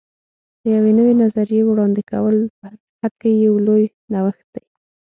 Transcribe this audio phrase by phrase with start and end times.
[0.61, 4.63] د یوې نوې نظریې وړاندې کول په حقیقت کې یو لوی نوښت دی.